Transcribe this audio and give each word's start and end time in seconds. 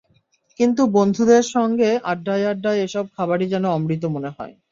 কিন্তু 0.59 0.81
বন্ধুদের 0.93 1.43
সঙ্গে 1.47 1.89
আড্ডায় 2.05 2.45
আড্ডায় 2.51 2.79
এসব 2.83 3.05
খাবারই 3.15 3.47
যেন 3.47 3.65
অমৃত 3.71 4.03
মনে 4.15 4.29
হয়। 4.29 4.53